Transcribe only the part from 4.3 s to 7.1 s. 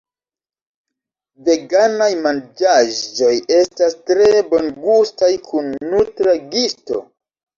bongustaj kun nutra gisto.